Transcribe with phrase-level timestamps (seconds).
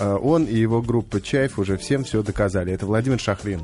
[0.00, 2.72] э, он и его группа «Чайф» уже всем все доказали.
[2.72, 3.60] Это Владимир Шахрин.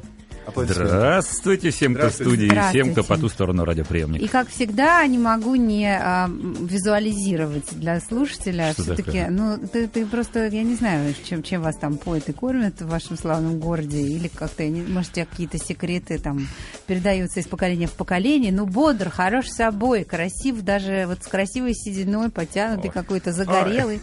[0.55, 4.25] Здравствуйте всем, кто в студии, и всем, кто по ту сторону радиоприемника.
[4.25, 8.73] И, как всегда, не могу не а, визуализировать для слушателя.
[8.73, 9.31] Что Все-таки, такое?
[9.31, 12.89] ну, ты, ты просто, я не знаю, чем, чем вас там поют и кормят в
[12.89, 16.47] вашем славном городе, или как-то, может, у тебя какие-то секреты там
[16.87, 22.31] передаются из поколения в поколение, ну, бодр, хорош собой, красив, даже вот с красивой сединой,
[22.31, 24.01] потянутый какой-то, загорелый.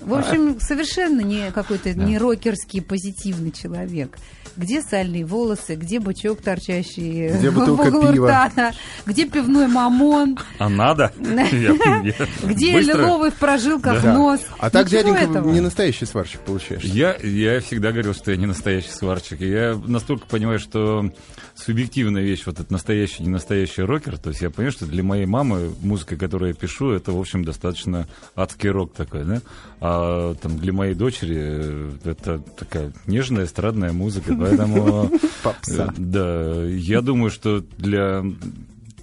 [0.00, 4.18] В общем, совершенно не какой-то не рокерский позитивный человек.
[4.56, 8.72] Где сальные волосы, где бычок торчащий Где бутылка пива?
[9.06, 11.12] где пивной мамон, А надо?
[11.18, 14.40] Где лиловый в прожилках нос.
[14.58, 16.82] А так, дяденька, не настоящий сварщик получаешь.
[16.82, 19.40] Я, я всегда говорил, что я не настоящий сварщик.
[19.40, 21.10] И я настолько понимаю, что
[21.58, 24.18] субъективная вещь, вот этот настоящий, не настоящий рокер.
[24.18, 27.44] То есть я понимаю, что для моей мамы музыка, которую я пишу, это, в общем,
[27.44, 29.42] достаточно адский рок такой, да?
[29.80, 35.10] А там для моей дочери э, это такая нежная эстрадная музыка, поэтому...
[35.42, 35.88] Попса.
[35.88, 38.24] э, Да, я думаю, что для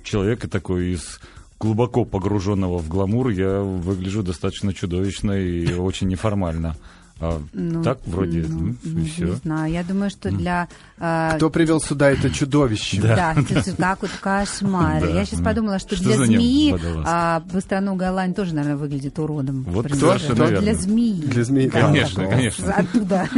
[0.03, 1.19] человека такой из
[1.59, 6.75] глубоко погруженного в гламур я выгляжу достаточно чудовищно и очень неформально.
[7.19, 9.35] А Ну, так вроде, ну, ну, и Не все.
[9.35, 9.71] знаю.
[9.71, 10.67] Я думаю, что для...
[10.99, 13.02] а, Кто привел сюда это чудовище?
[13.02, 15.05] Да, это как вот кошмар.
[15.05, 19.63] Я сейчас подумала, что, для змеи а, быстроногая лань тоже, наверное, выглядит уродом.
[19.63, 20.17] Вот кто?
[20.59, 21.22] Для змеи.
[21.22, 22.73] Для змеи, Конечно, так, конечно.
[22.73, 23.29] Оттуда?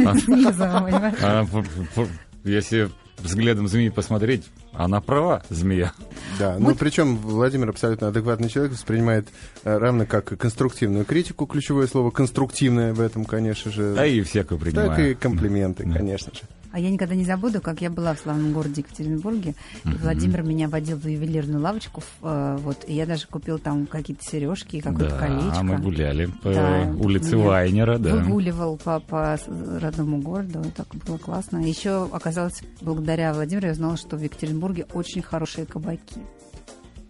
[1.22, 1.46] А,
[2.44, 5.92] если взглядом змеи посмотреть, она права, змея.
[6.38, 9.28] Да, ну причем Владимир абсолютно адекватный человек, воспринимает
[9.64, 14.20] э, равно как и конструктивную критику, ключевое слово конструктивное в этом, конечно же, А и
[14.22, 15.16] всякую так и принимаю.
[15.16, 15.94] комплименты, Да.
[15.94, 16.40] конечно же.
[16.78, 20.68] А я никогда не забуду, как я была в славном городе Екатеринбурге, и Владимир меня
[20.68, 25.26] водил в ювелирную лавочку, э, вот, и я даже купил там какие-то сережки какое-то Да,
[25.26, 25.62] колечко.
[25.64, 28.14] мы гуляли по Да, улице Вайнера, да.
[28.14, 29.36] Выгуливал по, по
[29.80, 31.56] родному городу, и так было классно.
[31.58, 36.20] Еще оказалось, благодаря Владимиру, я знала, что в Екатеринбурге очень хорошие кабаки.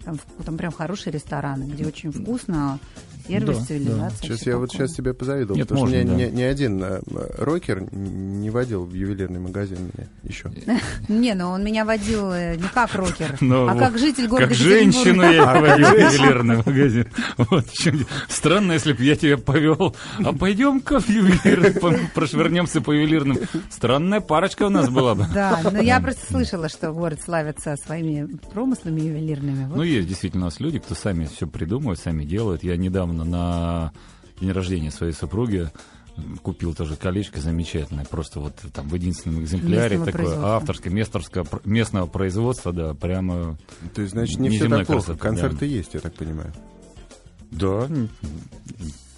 [0.02, 2.78] Там, там прям хорошие рестораны, где очень вкусно,
[3.28, 4.18] сервис, Да, цивилизация.
[4.22, 4.86] Сейчас всё я вот такое.
[4.86, 6.30] сейчас тебе позавидовал, Нет, потому что можно, ни, да.
[6.30, 7.00] ни- ни один э,
[7.38, 10.50] рокер не водил в ювелирный магазин меня еще.
[11.08, 14.56] Не, ну он меня водил э, не как рокер, Ну, а как житель города Как
[14.56, 17.06] женщину я водил в ювелирный магазин.
[17.36, 17.66] Вот.
[18.28, 19.94] Странно, если бы я тебя повел.
[20.24, 23.38] А пойдем-ка в ювелирный, по- прошвырнемся по ювелирным.
[23.70, 25.26] Странная парочка у нас была бы.
[25.32, 29.66] Да, но я просто слышала, что город славится своими промыслами ювелирными.
[29.66, 29.76] Вот.
[29.76, 32.62] Ну, есть действительно у нас люди, кто сами все придумывают, сами делают.
[32.62, 33.92] Я недавно на
[34.40, 35.68] день рождения своей супруги
[36.42, 41.62] купил тоже колечко замечательное, просто вот там в единственном экземпляре, Местного такое авторское, месторское, пр-
[41.64, 43.56] местного производства, да, прямо...
[43.94, 45.02] То есть, значит, не все так плохо.
[45.04, 45.66] красота, Концерты да.
[45.66, 46.52] есть, я так понимаю.
[47.50, 47.88] Да,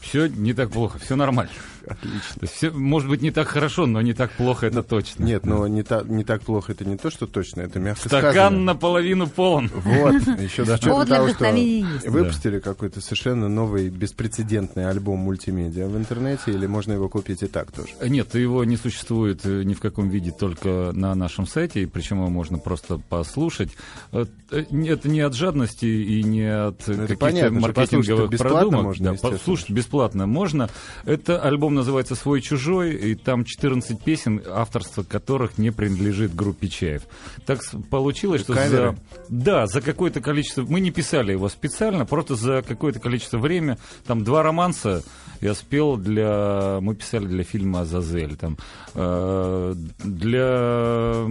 [0.00, 1.52] все не так плохо, все нормально.
[1.86, 2.20] Отлично.
[2.34, 5.24] То есть всё, может быть, не так хорошо, но не так плохо, это точно.
[5.24, 8.32] Нет, но не, та- не так плохо, это не то, что точно, это мягко Стакан
[8.32, 8.58] сказано.
[8.64, 9.70] наполовину полон.
[9.74, 15.96] Вот, еще учетом Повод для того, что выпустили какой-то совершенно новый беспрецедентный альбом мультимедиа в
[15.96, 17.88] интернете, или можно его купить и так тоже?
[18.06, 22.18] Нет, его не существует э, ни в каком виде, только на нашем сайте, и причем
[22.18, 23.70] его можно просто послушать.
[24.12, 28.82] Э, э, Это не от жадности и не от Ну, каких-то маркетинговых продумок.
[28.84, 30.68] можно, да, послушать бесплатно можно.
[31.04, 37.02] Это альбом называется «Свой-чужой», и там 14 песен, авторство которых не принадлежит группе Чаев.
[37.46, 38.96] Так получилось, что Каверы?
[38.96, 39.24] за...
[39.28, 40.62] Да, за какое-то количество...
[40.62, 43.76] Мы не писали его специально, просто за какое-то количество времени.
[44.06, 45.02] Там два романса
[45.40, 46.78] я спел для...
[46.80, 48.36] Мы писали для фильма «Азазель».
[48.36, 48.58] Там,
[48.94, 49.74] э,
[50.04, 51.24] для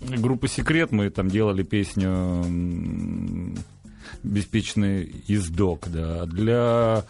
[0.00, 2.44] группы «Секрет» мы там делали песню
[4.22, 6.26] «Беспечный издок», да.
[6.26, 7.04] Для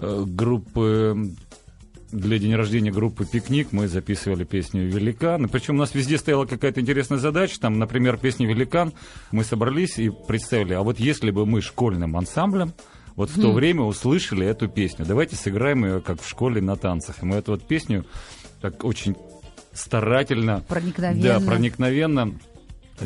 [0.00, 1.34] группы
[2.12, 5.48] для день рождения группы «Пикник» мы записывали песню «Великан».
[5.48, 7.60] Причем у нас везде стояла какая-то интересная задача.
[7.60, 8.92] Там, например, песня «Великан»
[9.30, 12.72] мы собрались и представили, а вот если бы мы школьным ансамблем
[13.16, 17.22] вот в то время услышали эту песню, давайте сыграем ее как в школе на танцах.
[17.22, 18.04] И мы эту вот песню
[18.60, 19.14] так очень
[19.72, 21.22] старательно, Проникновенно.
[21.22, 22.34] да, проникновенно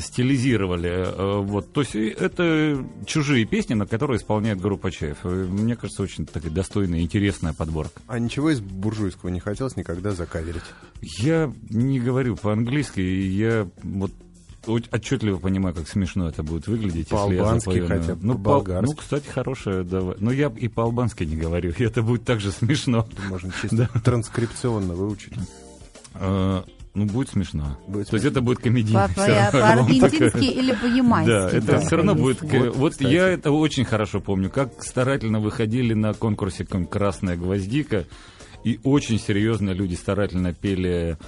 [0.00, 0.90] стилизировали.
[0.90, 1.72] э, Вот.
[1.72, 5.24] То есть это чужие песни, на которые исполняет группа Чаев.
[5.24, 8.00] И Мне кажется, очень такая достойная, интересная подборка.
[8.06, 10.62] А ничего из буржуйского не хотелось никогда закаверить?
[11.00, 14.10] Я не говорю по-английски, я вот
[14.66, 17.86] от- отчетливо понимаю, как смешно это будет выглядеть, если я запою.
[17.86, 18.40] хотя бы, ну, по-
[18.90, 20.16] ну, кстати, хорошая, давай.
[20.20, 23.06] Но я и по-албански не говорю, и это будет также смешно.
[23.28, 25.34] Можно чисто транскрипционно выучить.
[26.94, 27.76] Ну, будет смешно.
[27.88, 31.28] Будет То есть это будет альбом По-аргентински или по-ямайски.
[31.28, 32.40] Да, это да, все равно будет...
[32.42, 38.04] Вот, Вот, я это очень хорошо помню, как старательно выходили на конкурсе кон- «Красная гвоздика»,
[38.64, 41.18] И очень серьезно люди старательно пели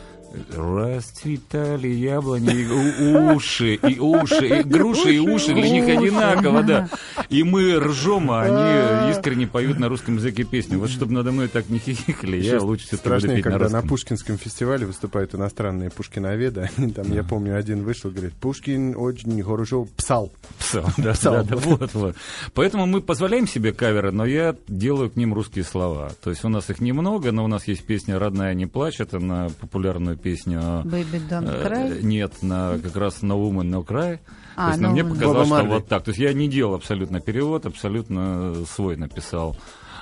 [0.55, 6.89] Расцветали яблони, и уши, и уши, и груши, и уши для них одинаково, да.
[7.29, 10.79] И мы ржем, а они искренне поют на русском языке песню.
[10.79, 13.87] Вот чтобы надо мной так не хихикали, я лучше все-таки буду петь когда на.
[13.87, 16.71] Пушкинском фестивале выступают иностранные пушкиноведы.
[16.77, 20.33] Они там, я помню, один вышел, говорит, Пушкин очень хорошо псал.
[20.59, 21.45] Псал, да, Псал.
[21.45, 22.17] да, вот, вот.
[22.55, 26.13] Поэтому мы позволяем себе каверы, но я делаю к ним русские слова.
[26.23, 29.19] То есть у нас их немного, но у нас есть песня «Родная не плачь», это
[29.19, 32.03] на популярную песню Baby Don't Э, Cry.
[32.03, 34.19] Нет, на как раз на Woman No Cry.
[34.57, 36.03] А, То есть, но No мне показалось, что вот так.
[36.03, 39.57] То есть я не делал абсолютно перевод, абсолютно свой написал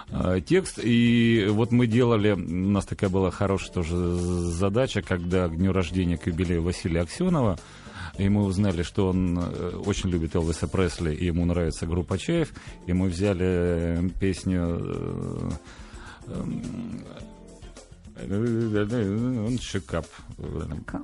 [0.09, 0.81] э, текст.
[0.83, 6.17] И вот мы делали, у нас такая была хорошая тоже задача, когда к дню рождения,
[6.17, 7.59] к юбилею Василия Аксенова,
[8.17, 12.49] и мы узнали, что он э, очень любит Элвиса Пресли, и ему нравится группа Чаев,
[12.87, 15.53] и мы взяли э, песню
[18.31, 20.07] он шикап.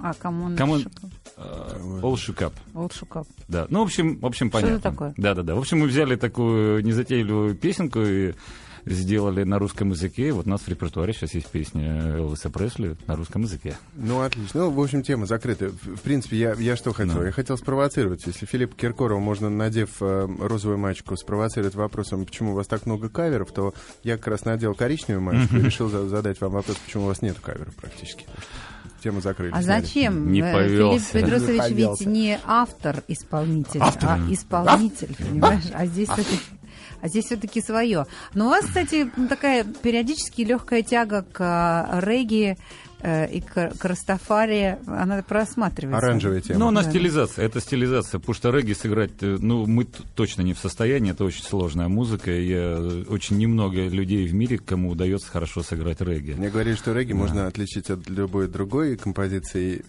[0.03, 0.57] А кому он?
[0.57, 2.53] Кому он- шука- All up.
[2.75, 3.27] Old Шукап.
[3.49, 3.67] Да.
[3.71, 4.91] Ну, в общем, в общем, Что это понятно.
[4.91, 5.15] такое?
[5.17, 5.55] Да, да, да.
[5.55, 8.35] В общем, мы взяли такую незатейливую песенку и
[8.87, 10.32] сделали на русском языке.
[10.32, 13.77] Вот у нас в репертуаре сейчас есть песня Элвиса Пресли на русском языке.
[13.94, 14.61] Ну, отлично.
[14.61, 15.69] Ну, в общем, тема закрыта.
[15.71, 17.15] В, принципе, я, я что хотел?
[17.15, 17.25] Ну.
[17.25, 18.27] Я хотел спровоцировать.
[18.27, 23.09] Если Филиппа Киркорова можно, надев э, розовую мачку, спровоцировать вопросом, почему у вас так много
[23.09, 27.05] каверов, то я как раз надел коричневую мачку и решил за- задать вам вопрос, почему
[27.05, 28.26] у вас нет каверов практически.
[29.03, 29.53] Тему закрыли.
[29.55, 29.83] А сняли.
[29.83, 30.31] зачем?
[30.31, 31.06] Не Э, повелся.
[31.06, 34.11] Филипп Бедросович Не ведь не автор-исполнитель, Автор.
[34.11, 35.65] а исполнитель, понимаешь?
[35.73, 36.38] А здесь все-таки
[37.01, 38.07] а здесь все-таки свое.
[38.35, 42.57] Но у вас, кстати, ну, такая периодически легкая тяга к а, регги
[43.03, 46.07] э, и к, к Растафари, она просматривается.
[46.07, 46.59] Оранжевая тема.
[46.61, 46.91] Ну, у нас Да.
[46.91, 47.45] стилизация.
[47.47, 48.19] Это стилизация.
[48.19, 51.13] Потому что регги сыграть, э, ну, мы точно не в состоянии.
[51.13, 52.31] Это очень сложная музыка.
[52.31, 56.33] и Я, э, очень немного людей в мире, кому удается хорошо сыграть регги.
[56.33, 59.83] Мне говорили, что регги можно отличить от любой другой композиции,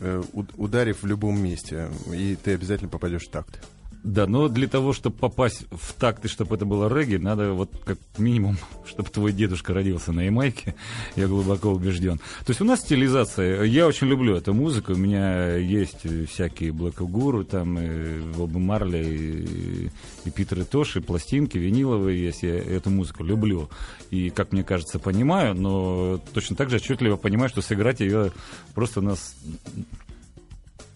[0.57, 3.59] ударив в любом месте, и ты обязательно попадешь в такт.
[4.03, 7.71] Да, но для того, чтобы попасть в такт и чтобы это было регги, надо вот
[7.85, 10.75] как минимум, чтобы твой дедушка родился на Ямайке,
[11.15, 12.17] я глубоко убежден.
[12.17, 17.03] То есть у нас стилизация, я очень люблю эту музыку, у меня есть всякие Блэк
[17.03, 19.89] Гуру, там, и Боба Марли, и,
[20.25, 23.69] и Питер и Тоши, пластинки виниловые есть, я эту музыку люблю.
[24.09, 28.31] И, как мне кажется, понимаю, но точно так же отчетливо понимаю, что сыграть ее
[28.73, 29.35] просто нас...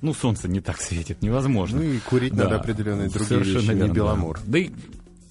[0.02, 1.80] Ну, солнце не так светит, невозможно.
[1.80, 4.38] Ну и курить Да, надо определенные другие совершенно вещи, не верно, беломор.
[4.38, 4.72] Да, Да и,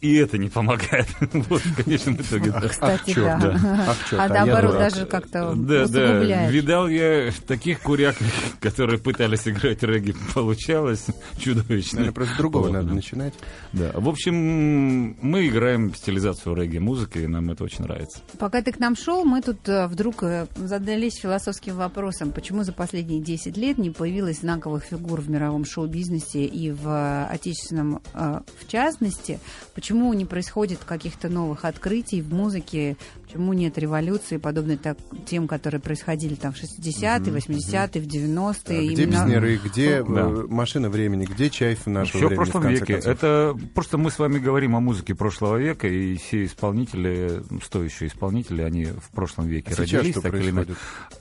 [0.04, 1.08] и это не помогает.
[1.32, 2.50] вот, в конечном итоге.
[2.50, 2.68] да.
[2.68, 3.58] Кстати, чёрт, да.
[3.58, 3.86] да.
[3.88, 8.14] Ах, А а наоборот, даже как-то Да, да, видал я таких куряк,
[8.60, 11.06] которые пытались играть регги, получалось
[11.38, 12.00] чудовищно.
[12.00, 12.94] Наверное, просто с другого Вот, надо да.
[12.94, 13.32] начинать.
[13.72, 18.20] Да, в общем, мы играем стилизацию регги музыки, и нам это очень нравится.
[18.38, 22.72] Пока ты к нам шел, мы тут э, вдруг э, задались философским вопросом, почему за
[22.72, 28.66] последние 10 лет не появилось знаковых фигур в мировом шоу-бизнесе и в э, отечественном в
[28.68, 29.38] частности,
[29.74, 35.80] почему не происходит каких-то новых открытий в музыке, почему нет революции, подобной так, тем, которые
[35.80, 38.78] происходили там в 60-е, 80-е, в 90-е.
[38.78, 40.20] А Где именно- Безнеры, где Да.
[40.22, 42.92] э, машина времени, где Чайф нашего Все в времени, прошлом конце веке.
[42.94, 43.12] концов?
[43.12, 48.62] Это просто мы с вами говорим о музыке прошлого века, и все исполнители, стоящие исполнители,
[48.62, 50.66] они в прошлом веке А сейчас родились, что так или иначе.
[50.66, 50.78] происходит?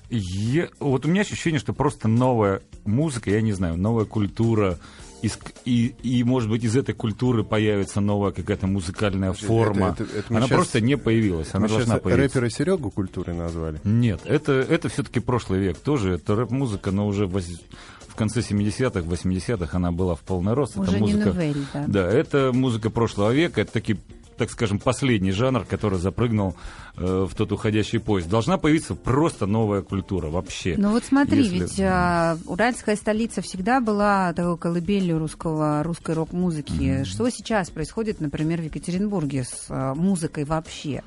[0.09, 4.77] Я- вот у меня ощущение, что просто новая музыка, я не знаю, новая культура,
[5.23, 9.95] из- и, и, может быть, из этой культуры появится новая какая-то музыкальная форма.
[9.97, 12.39] это- это мы она щас- просто не появилась, она Мы сейчас должна появиться.
[12.39, 13.79] рэпера Серегу культурой назвали.
[13.83, 16.13] Нет, это, это все-таки прошлый век тоже.
[16.15, 17.61] Это рэп-музыка, но уже воз-
[18.07, 20.77] в конце 70-х, 80-х она была в полный рост.
[20.77, 21.85] Уже это не музыка, новель, да.
[21.87, 23.97] Да, это музыка прошлого века, это такие
[24.37, 26.55] так скажем, последний жанр, который запрыгнул
[26.97, 28.29] э, в тот уходящий поезд.
[28.29, 30.75] Должна появиться просто новая культура вообще.
[30.77, 37.03] Ну вот смотри, Если- ведь а, уральская столица всегда была такой колыбелью русского, русской рок-музыки.
[37.03, 41.03] Что сейчас происходит, например, в Екатеринбурге с а, музыкой вообще?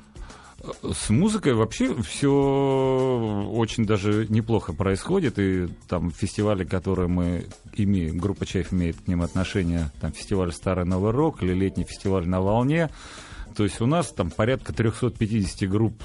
[0.91, 5.37] С музыкой вообще все очень даже неплохо происходит.
[5.37, 10.85] И там фестивали, которые мы имеем, группа Чайф имеет к ним отношение, там фестиваль Старый
[10.85, 12.89] Новый Рок или летний фестиваль на волне.
[13.55, 16.03] То есть у нас там порядка 350 групп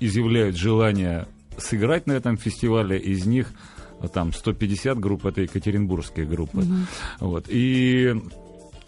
[0.00, 1.26] изъявляют желание
[1.58, 3.52] сыграть на этом фестивале, из них
[4.00, 6.64] э, там 150 групп это екатеринбургские группы.
[7.20, 7.46] Вот.
[7.48, 8.14] И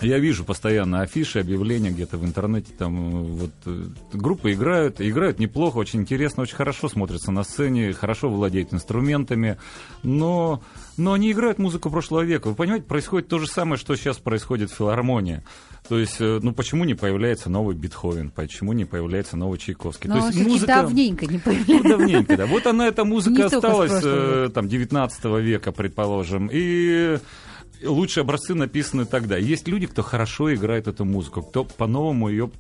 [0.04, 2.73] Я вижу постоянно афиши, объявления где-то в интернете.
[2.76, 8.28] Там вот э, группы играют, играют неплохо, очень интересно, очень хорошо смотрятся на сцене, хорошо
[8.28, 9.58] владеют инструментами,
[10.02, 10.62] но,
[10.96, 12.49] но они играют музыку прошлого века.
[12.49, 15.42] Вы понимаете, происходит то же самое, что сейчас происходит в филармонии.
[15.88, 20.08] То есть, э, ну почему не появляется новый Бетховен, почему не появляется новый Чайковский?
[20.08, 20.66] Но то есть музыка...
[20.66, 21.88] давненько не появляется.
[21.88, 22.46] Ну, давненько, да.
[22.46, 27.18] Вот она, эта музыка не осталась, э, там, 19 века, предположим, и
[27.86, 29.36] лучшие образцы написаны тогда.
[29.36, 32.50] Есть люди, кто хорошо играет эту музыку, кто по-новому ее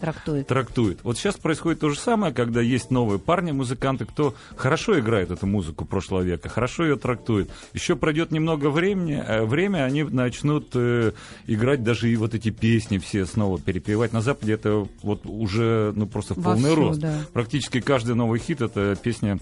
[0.00, 0.46] трактует.
[0.46, 0.98] трактует.
[1.04, 5.46] Вот сейчас происходит то же самое, когда есть новые парни, музыканты, кто хорошо играет эту
[5.46, 7.50] музыку прошлого века, хорошо ее трактует.
[7.72, 11.12] Еще пройдет немного времени, э, время они начнут э,
[11.46, 14.12] играть даже и вот эти песни все снова перепевать.
[14.12, 17.00] На Западе это вот уже ну просто в полный рост.
[17.00, 17.20] Да.
[17.32, 19.38] Практически каждый новый хит это песня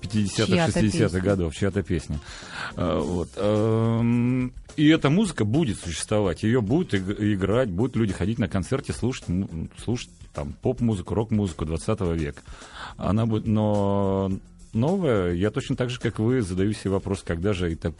[0.00, 2.18] 50-х, 60-х годов, чья-то песня.
[2.76, 3.28] А, вот.
[4.76, 9.24] И эта музыка будет существовать, ее будут играть, будут люди ходить на концерте, слушать,
[9.82, 12.42] слушать там поп-музыку, рок-музыку 20 века.
[12.96, 14.30] Она будет, но
[14.72, 17.92] новая, я точно так же, как вы, задаю себе вопрос, когда же это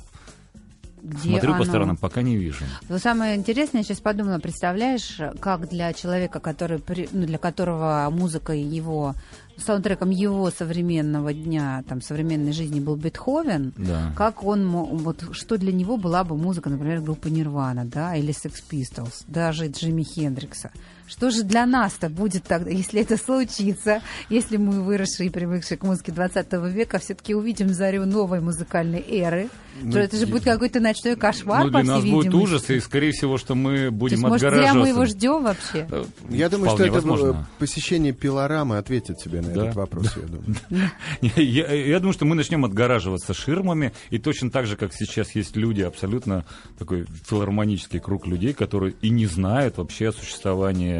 [1.02, 1.58] где Смотрю оно?
[1.58, 2.64] по сторонам, пока не вижу.
[2.88, 8.52] Но самое интересное, я сейчас подумала, представляешь, как для человека, который, ну, для которого музыка
[8.52, 9.14] его
[9.60, 14.12] саундтреком его современного дня, там, современной жизни был Бетховен, да.
[14.16, 18.62] как он, вот, что для него была бы музыка, например, группы Нирвана, да, или Sex
[18.70, 20.70] Pistols, даже Джимми Хендрикса.
[21.10, 25.82] Что же для нас-то будет тогда, если это случится, если мы, выросшие и привыкшие к
[25.82, 29.48] музыке 20 века, все-таки увидим зарю новой музыкальной эры?
[29.82, 33.38] Ну, это же будет какой-то ночной кошмар, ну, для нас будет ужас, и, скорее всего,
[33.38, 34.44] что мы будем То есть.
[34.44, 35.86] Может, зря мы его ждем вообще?
[35.90, 37.48] Э, я думаю, что это возможно.
[37.58, 39.62] посещение пилорамы ответит тебе на да?
[39.62, 40.90] этот вопрос, я думаю.
[41.90, 45.82] Я думаю, что мы начнем отгораживаться ширмами, и точно так же, как сейчас есть люди,
[45.82, 46.44] абсолютно
[46.78, 50.99] такой филармонический круг людей, которые и не знают вообще о существовании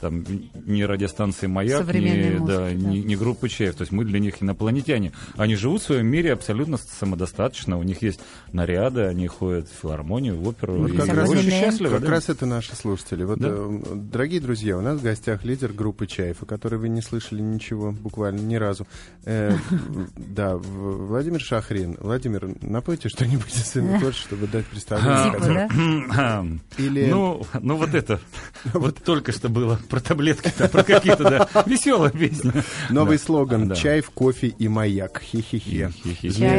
[0.00, 0.24] там
[0.66, 2.72] не радиостанции «Маяк», не, музыки, да, да.
[2.72, 3.74] Не, не группы «Чаев».
[3.74, 5.12] То есть мы для них инопланетяне.
[5.36, 7.78] Они живут в своем мире абсолютно самодостаточно.
[7.78, 8.20] У них есть
[8.52, 10.74] наряды, они ходят в филармонию, в оперу.
[10.74, 11.96] Вот как раз, очень счастливы.
[11.96, 12.10] Как да?
[12.10, 13.24] раз это наши слушатели.
[13.24, 13.48] Вот, да?
[13.50, 17.40] э, дорогие друзья, у нас в гостях лидер группы «Чаев», о которой вы не слышали
[17.40, 18.86] ничего буквально ни разу.
[19.24, 19.56] Э,
[20.16, 21.96] да, Владимир Шахрин.
[22.00, 26.58] Владимир, напойте что-нибудь из своего творчества, чтобы дать представление.
[26.76, 27.10] Или...
[27.10, 28.20] Ну, ну, вот это.
[28.74, 32.52] Вот только что было про таблетки, про какие-то, да, веселые песни.
[32.90, 35.20] Новый слоган «Чай в кофе и маяк».
[35.20, 35.88] Хи-хи-хи.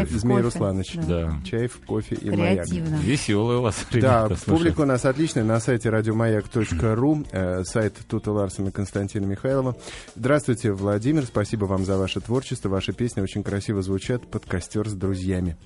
[0.09, 0.95] Змей Русланович.
[1.07, 1.39] Да.
[1.45, 2.67] Чай в кофе и маяк.
[2.67, 8.69] Веселый у вас, Да, публика у нас отличная на сайте радиомаяк.ру, э, сайт Тута Ларсона
[8.69, 9.75] и Константина Михайлова.
[10.15, 12.69] Здравствуйте, Владимир, спасибо вам за ваше творчество.
[12.69, 15.57] Ваши песни очень красиво звучат под костер с друзьями.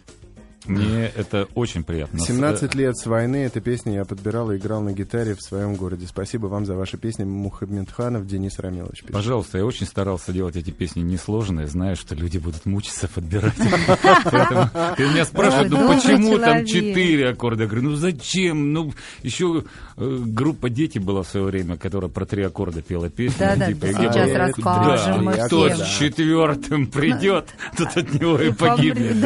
[0.66, 2.20] Мне это очень приятно.
[2.20, 3.38] 17 лет с войны.
[3.38, 6.08] Эта песня я подбирал и играл на гитаре в своем городе.
[6.08, 7.24] Спасибо вам за ваши песни.
[7.24, 9.02] Мухаммедханов Денис Рамилович.
[9.02, 9.12] Пишет.
[9.12, 13.56] Пожалуйста, я очень старался делать эти песни несложные, зная, что люди будут мучиться подбирать.
[13.58, 17.64] Ты меня спрашиваешь, ну почему там четыре аккорда?
[17.64, 18.74] Я говорю, ну зачем?
[18.74, 19.64] Ну, еще
[19.98, 23.40] э, группа «Дети» была в свое время, которая про три аккорда пела песню.
[23.40, 25.28] Да, да, типа, сейчас расскажем.
[25.46, 29.18] Кто с четвертым придет, тот от него и погибнет.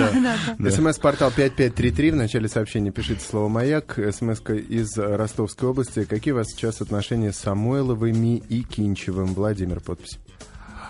[0.59, 2.11] СМС-портал Портал 5533.
[2.11, 3.99] В начале сообщения пишите слово «Маяк».
[4.11, 6.05] смс из Ростовской области.
[6.05, 9.33] Какие у вас сейчас отношения с Самойловыми и Кинчевым?
[9.33, 10.19] Владимир, подпись.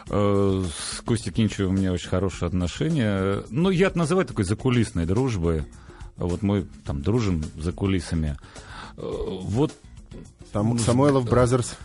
[0.09, 3.41] Э, с Костей Кинчевым у меня очень хорошие отношения.
[3.49, 5.63] Ну, я это называю такой закулисной дружбой.
[6.17, 8.37] Вот мы там дружим за кулисами.
[8.95, 9.73] Э, вот
[10.53, 11.77] Сам, Самойлов Brothers.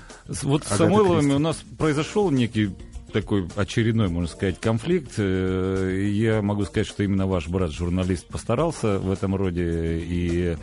[0.43, 2.75] Вот с Самойловыми у нас произошел некий
[3.13, 5.15] такой очередной, можно сказать, конфликт.
[5.19, 10.57] Э, я могу сказать, что именно ваш брат-журналист постарался в этом роде, и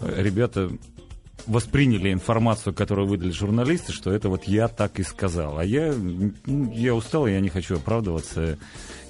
[0.00, 0.70] ребята
[1.46, 5.58] восприняли информацию, которую выдали журналисты, что это вот я так и сказал.
[5.58, 5.94] А я,
[6.46, 8.58] я устал, я не хочу оправдываться.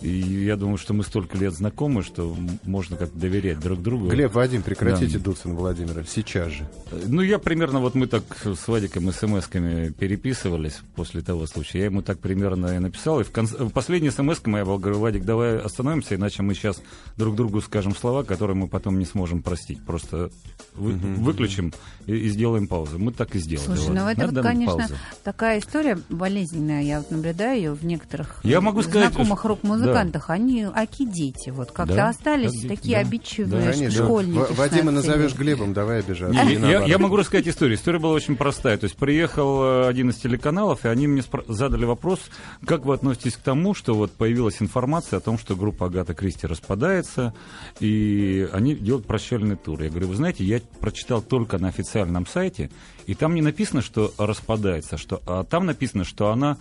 [0.02, 4.08] И я думаю, что мы столько лет знакомы, что можно как-то доверять друг другу.
[4.08, 5.24] Глеб, Вадим, прекратите да.
[5.24, 6.04] дуться на Владимира.
[6.04, 6.68] Сейчас же.
[7.06, 11.78] Ну, я примерно, вот мы так с Вадиком смс-ками переписывались после того случая.
[11.80, 13.20] Я ему так примерно и написал.
[13.20, 16.82] И в, конце, в последней смс была, говорю, Вадик, давай остановимся, иначе мы сейчас
[17.16, 19.84] друг другу скажем слова, которые мы потом не сможем простить.
[19.84, 20.30] Просто
[20.74, 21.06] вы, угу.
[21.18, 21.72] выключим
[22.06, 22.98] и, и сделаем паузу.
[22.98, 23.66] Мы так и сделали.
[23.66, 23.94] Слушай, вот.
[23.94, 24.94] ну это вот, конечно, паузу.
[25.24, 26.82] такая история болезненная.
[26.82, 31.50] Я вот наблюдаю ее в некоторых я могу сказать, знакомых рок-музыкантов музыкантах, они аки дети.
[31.50, 33.00] Вот как-то Да, остались как дети, такие да.
[33.00, 34.04] обидчивые Конечно.
[34.04, 34.52] школьники.
[34.52, 35.34] Вадима 16 назовешь.
[35.34, 36.40] Глебом, давай обижаться.
[36.40, 37.76] Я, я могу рассказать историю.
[37.76, 38.76] История была очень простая.
[38.78, 42.20] То есть приехал э, один из телеканалов, и они мне задали вопрос,
[42.64, 46.46] как вы относитесь к тому, что вот появилась информация о том, что группа Агата Кристи
[46.46, 47.34] распадается,
[47.80, 49.82] и они делают прощальный тур.
[49.82, 52.70] Я говорю, вы знаете, я прочитал только на официальном сайте,
[53.06, 56.58] и там не написано, что распадается, что, а там написано, что она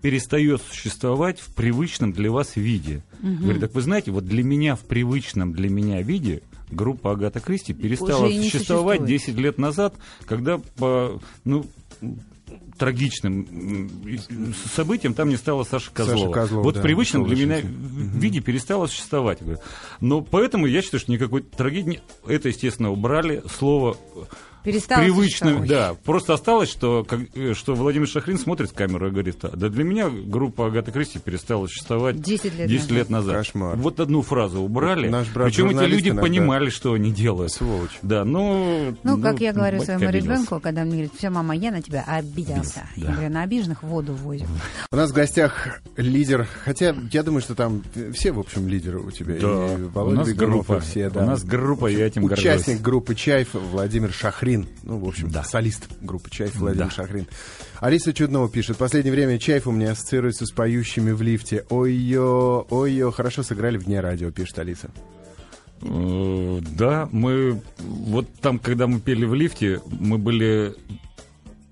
[0.00, 3.02] перестает существовать в привычном для вас виде.
[3.22, 7.72] Говорю, так вы знаете, вот для меня в привычном для меня виде группа Агата Кристи
[7.72, 9.22] перестала существовать существует.
[9.22, 9.94] 10 лет назад,
[10.26, 11.66] когда по ну,
[12.78, 16.32] трагичным м, событием там не стало Саши Козлова.
[16.32, 18.18] Козлова, вот да, в привычном для меня солнечница.
[18.18, 19.38] виде перестала существовать.
[20.00, 22.00] Но поэтому я считаю, что никакой трагедии...
[22.26, 23.96] Это, естественно, убрали слово
[24.64, 25.94] Перестала привычным, да.
[26.04, 29.68] Просто осталось, что, как, э, что Владимир Шахрин смотрит в камеру и говорит, «А, да
[29.68, 32.90] для меня группа Агата Кристи перестала существовать 10 лет 10 назад.
[32.98, 33.36] лет назад.
[33.36, 33.76] Кошмар.
[33.76, 35.08] Вот одну фразу убрали.
[35.08, 37.52] Наш брат Причем эти люди иногда- понимали, что они делают.
[37.52, 37.98] Сволочь.
[38.02, 38.96] Да, ну...
[39.02, 40.26] Ну, как я говорю своему обиделся.
[40.32, 42.82] ребенку, когда он мне говорит, все, мама, я на тебя обиделся.
[42.96, 43.08] Да.
[43.08, 44.46] Я говорю, на обиженных воду возим.
[44.92, 47.82] У нас в гостях лидер, хотя я думаю, что там
[48.14, 49.34] все, в общем, лидеры у тебя.
[49.40, 50.80] Да, И у нас группа.
[50.80, 51.24] все, У да.
[51.26, 52.80] нас группа, я этим Участник горжусь.
[52.82, 54.49] группы «Чайф» Владимир Шахрин.
[54.56, 55.42] Ну, в общем, Да.
[55.44, 56.90] солист группы «Чайф» Владимир Да.
[56.90, 57.26] Шахрин.
[57.80, 58.76] Алиса Чуднова пишет.
[58.76, 61.64] В последнее время «Чайф» у меня ассоциируется с поющими в лифте.
[61.70, 64.90] Ой-ё, ой-ё, хорошо сыграли вне радио, пишет Алиса.
[65.82, 70.74] Э, Да, мы вот там, когда мы пели в лифте, мы были,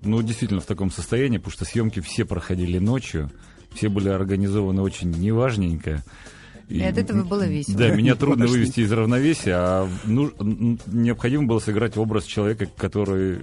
[0.01, 3.29] ну, действительно в таком состоянии, потому что съемки все проходили ночью,
[3.73, 6.03] все были организованы очень неважненько.
[6.69, 7.77] И от этого было весело.
[7.77, 8.59] Да, меня трудно Неважненько.
[8.59, 10.31] вывести из равновесия, а ну,
[10.87, 13.37] необходимо было сыграть образ человека, который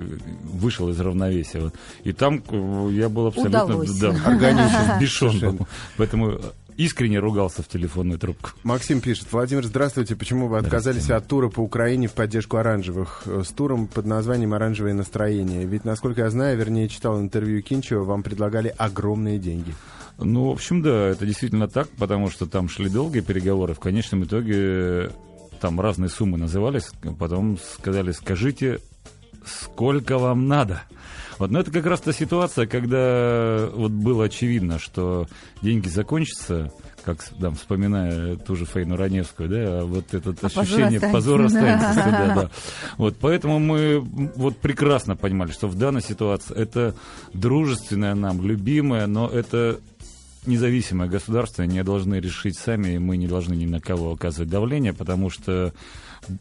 [0.45, 1.61] вышел из равновесия.
[1.61, 1.75] Вот.
[2.05, 3.99] И там э, я был абсолютно Удалось.
[3.99, 4.99] да, Органично.
[5.01, 5.59] бешен.
[5.97, 6.41] Поэтому
[6.77, 8.51] искренне ругался в телефонную трубку.
[8.63, 9.27] Максим пишет.
[9.33, 10.15] Владимир, здравствуйте.
[10.15, 13.23] Почему вы отказались от тура по Украине в поддержку оранжевых?
[13.27, 15.65] Э, С туром под названием «Оранжевое настроение».
[15.65, 19.75] Ведь, насколько я знаю, вернее, читал интервью Кинчева, вам предлагали огромные деньги.
[20.19, 23.75] Ну, в общем, да, это действительно так, потому что там шли долгие переговоры.
[23.75, 25.11] В конечном итоге
[25.61, 28.79] там разные суммы назывались, потом сказали, скажите,
[29.45, 30.83] сколько вам надо.
[31.39, 35.27] Вот, но это как раз та ситуация, когда вот было очевидно, что
[35.61, 36.73] деньги закончатся,
[37.05, 41.11] как там, вспоминая ту же Фейну Раневскую, да, а вот это А позор ощущение останется.
[41.13, 41.95] позора останется.
[41.95, 42.51] да, да.
[42.97, 46.95] Вот поэтому мы вот прекрасно понимали, что в данной ситуации это
[47.35, 49.79] дружественное нам, любимое, но это
[50.47, 54.93] независимое государство, они должны решить сами, и мы не должны ни на кого оказывать давление,
[54.93, 55.73] потому что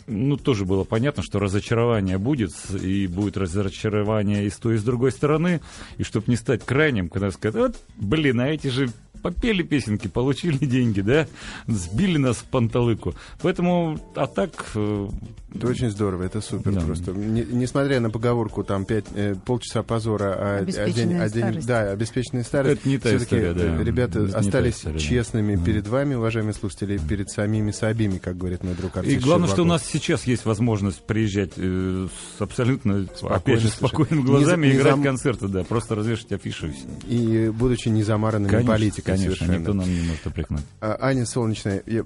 [0.07, 2.51] ну, тоже было понятно, что разочарование будет,
[2.81, 5.61] и будет разочарование и с той, и с другой стороны,
[5.97, 8.89] и чтобы не стать крайним, когда сказать, вот, блин, а эти же
[9.25, 11.27] попели песенки, получили деньги, да,
[11.67, 13.15] сбили нас в панталыку.
[13.41, 15.07] Поэтому, а так, э,
[15.55, 16.81] Это очень здорово, это супер Да.
[16.81, 17.11] просто.
[17.13, 21.61] Не- несмотря на поговорку там пять, э, полчаса позора, а, а день, Обеспеченная а день-
[21.65, 22.81] да, обеспеченная старость.
[22.81, 23.63] Это не та история, да.
[23.63, 24.99] э, Ребята Это не та остались история, да.
[24.99, 29.47] честными перед вами, уважаемые слушатели, перед самими собими, как говорит мой друг И артист главное,
[29.47, 29.81] что у Щербаков.
[29.81, 32.07] нас сейчас есть возможность приезжать э,
[32.37, 33.87] с абсолютно, опять же, совершенно.
[33.87, 36.67] спокойными Не глазами за- и не играть зам- концерты, да, просто развешать афишу.
[37.07, 37.15] и.
[37.45, 39.59] И будучи не замаранными Конечно, политикой конечно, совершенно.
[39.59, 40.61] никто нам не может упрекнуть.
[40.81, 42.03] А, Аня Солнечная, я-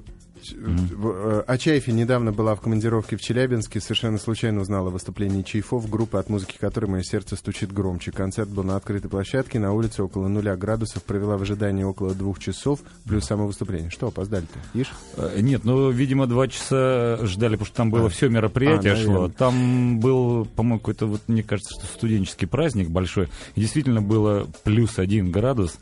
[0.55, 5.41] в- э, о Чайфе недавно была в командировке в Челябинске, совершенно случайно узнала о выступлении
[5.41, 8.13] Чайфов, группы, от музыки которой мое сердце стучит громче.
[8.13, 12.39] Концерт был на открытой площадке, на улице около нуля градусов, провела в ожидании около двух
[12.39, 13.89] часов, плюс само выступление.
[13.89, 14.59] Что, опоздали-то?
[14.73, 14.93] Ишь?
[15.17, 18.09] Э, Нет, ну, видимо, два часа ждали, потому что там было А.
[18.09, 19.27] все мероприятие А, шло.
[19.29, 23.27] Там был, по-моему, какой-то, вот, мне кажется, что студенческий праздник большой.
[23.55, 25.79] И действительно было плюс один градус.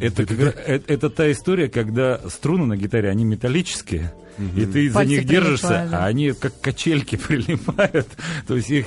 [0.00, 4.12] Это, как раз- э- это та история, когда струны на гитаре, они металлические,
[4.54, 6.00] и ты за Пальцы них держишься, да.
[6.04, 8.06] а они как качельки прилипают.
[8.46, 8.84] То есть их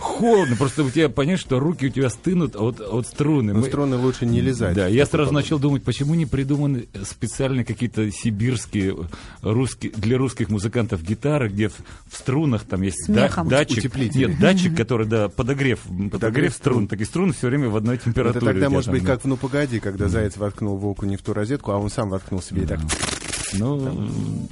[0.00, 3.52] холодно, просто у тебя понятно, что руки у тебя стынут от, от струны.
[3.52, 4.74] Ну, Мы- струны лучше не лизать.
[4.74, 5.34] да, в я сразу погоду.
[5.44, 8.96] начал думать, почему не придуманы специальные какие-то сибирские
[9.42, 11.74] русские для русских музыкантов гитары, где в,
[12.10, 13.46] в струнах там есть мехом.
[13.48, 14.26] датчик, Утеплители.
[14.26, 15.78] нет датчик, который да подогрев,
[16.10, 16.88] подогрев струн, струн.
[16.88, 18.44] такие струны все время в одной Это температуре.
[18.46, 19.12] у тогда может там, быть да.
[19.14, 22.08] как в «Ну погоди», когда Заяц воткнул волку не в ту розетку, а он сам
[22.08, 22.80] воткнул себе и так
[23.54, 24.08] Ну,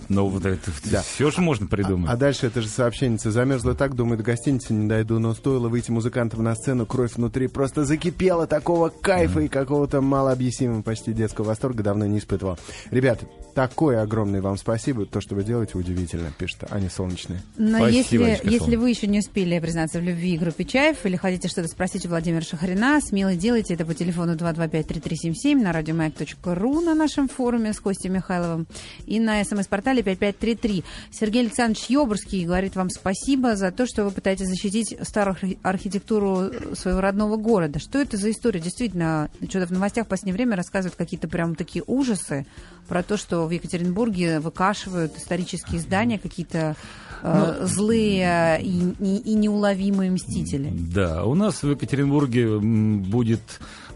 [0.09, 1.03] ну вот это Да.
[1.03, 2.11] все же можно придумать.
[2.11, 5.91] А дальше это же сообщение замерзла так, думает, до гостиницы не дойду, но стоило выйти
[5.91, 11.83] музыкантам на сцену, кровь внутри просто закипела такого кайфа и какого-то малообъяснимого почти детского восторга
[11.83, 12.59] давно не испытывал.
[12.91, 17.43] Ребята, такое огромное вам спасибо, то, что вы делаете, удивительно, пишет Аня Солнечная.
[17.57, 18.79] Но Спасибо, если, Анечка если Солнце.
[18.79, 22.43] вы еще не успели признаться в любви группе Чаев или хотите что-то спросить у Владимира
[22.43, 28.67] Шахарина, смело делайте это по телефону 225-3377 на радиомаяк.ру на нашем форуме с Костей Михайловым
[29.07, 30.85] и на смс-портале 5533.
[31.11, 36.51] Сергей Александрович Йобурский говорит вам спасибо за то, что вы пытаетесь защитить старую архи- архитектуру
[36.75, 37.79] своего родного города.
[37.79, 38.61] Что это за история?
[38.61, 42.47] Действительно, что-то в новостях в последнее время рассказывают какие-то прям такие ужасы
[42.89, 46.77] про то, что в Екатеринбурге выкашивают исторические здания, какие-то
[47.23, 50.71] э, злые и, и- и неуловимые мстители.
[50.73, 53.41] Да, у нас в Екатеринбурге будет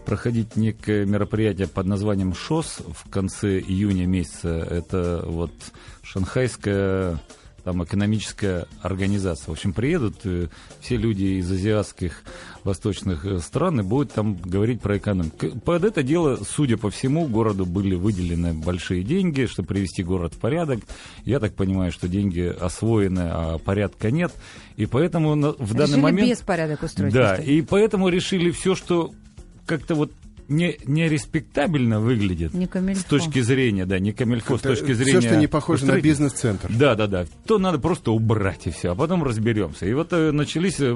[0.05, 4.49] проходить некое мероприятие под названием ШОС в конце июня месяца.
[4.49, 5.51] Это вот
[6.03, 7.19] шанхайская
[7.63, 9.47] там экономическая организация.
[9.47, 10.47] В общем, приедут э,
[10.79, 12.23] все люди из азиатских
[12.63, 15.59] восточных э, стран и будут там говорить про экономику.
[15.59, 20.39] Под это дело, судя по всему, городу были выделены большие деньги, чтобы привести город в
[20.39, 20.79] порядок.
[21.23, 24.31] Я так понимаю, что деньги освоены, а порядка нет.
[24.77, 26.29] И поэтому в данный Решили момент...
[26.29, 27.13] беспорядок устроить.
[27.13, 29.13] Да, и поэтому решили все, что
[29.65, 30.11] как-то вот
[30.51, 33.01] не, не респектабельно выглядит Не камильфо.
[33.01, 35.19] с точки зрения, да, не камильфо, с точки зрения...
[35.19, 36.69] Все, что не похоже на бизнес-центр.
[36.69, 37.25] Да, да, да.
[37.45, 39.85] То надо просто убрать и все, а потом разберемся.
[39.85, 40.93] И вот э, начались э,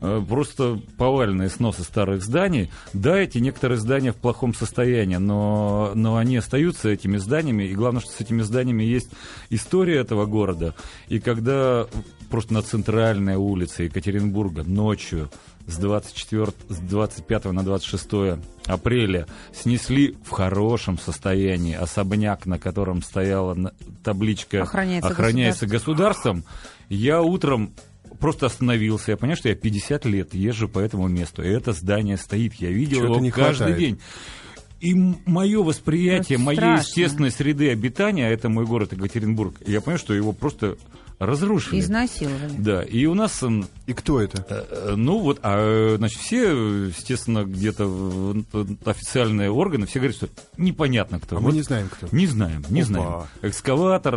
[0.00, 2.70] э, просто повальные сносы старых зданий.
[2.94, 7.64] Да, эти некоторые здания в плохом состоянии, но, но они остаются этими зданиями.
[7.64, 9.10] И главное, что с этими зданиями есть
[9.50, 10.74] история этого города.
[11.08, 11.86] И когда
[12.30, 15.28] просто на центральной улице Екатеринбурга ночью
[15.66, 23.72] с, 24, с 25 на 26 апреля снесли в хорошем состоянии особняк, на котором стояла
[24.02, 26.44] табличка Охраняется «Охраняется государством»,
[26.88, 27.72] я утром
[28.20, 29.10] просто остановился.
[29.12, 32.54] Я понимаю, что я 50 лет езжу по этому месту, и это здание стоит.
[32.54, 33.78] Я видел Чего-то его не каждый хватает.
[33.78, 34.00] день.
[34.80, 34.94] И
[35.26, 36.82] мое восприятие, моей страшно.
[36.82, 40.76] естественной среды обитания, это мой город Екатеринбург, я понимаю, что его просто
[41.18, 41.78] разрушили.
[41.80, 42.52] Изнасиловали.
[42.58, 44.44] Да, и у нас м, И кто это?
[44.48, 47.84] Э, э, Ну вот, а, э, значит, все, естественно, где-то
[48.84, 51.36] официальные органы, все говорят, что непонятно кто.
[51.36, 52.08] А Вот мы не знаем, кто.
[52.14, 52.88] Не знаем, не Опа.
[52.88, 53.22] знаем.
[53.42, 54.14] Экскаватор,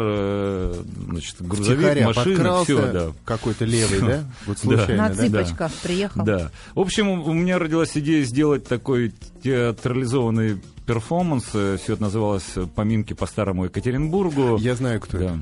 [1.07, 3.11] значит, грузовик, Втихаря машина, все, да.
[3.25, 4.07] какой-то левый, Всё.
[4.07, 4.23] да?
[4.45, 4.61] Вот Да.
[4.61, 5.15] случайно, На да?
[5.15, 6.23] цыпочках приехал.
[6.23, 6.51] Да.
[6.73, 11.45] В общем, у у меня родилась идея сделать такой театрализованный перформанс.
[11.45, 14.57] Все это называлось «Поминки по старому Екатеринбургу».
[14.57, 15.25] Я знаю, кто Да.
[15.25, 15.39] это.